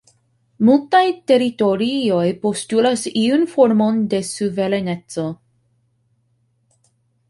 [0.69, 1.01] Multaj
[1.31, 5.31] teritorioj postulas iun formon de suvereneco.